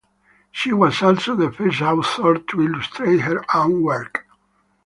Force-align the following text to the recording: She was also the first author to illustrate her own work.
She 0.49 0.73
was 0.73 1.03
also 1.03 1.35
the 1.35 1.51
first 1.51 1.79
author 1.79 2.39
to 2.39 2.61
illustrate 2.63 3.19
her 3.19 3.45
own 3.55 3.83
work. 3.83 4.25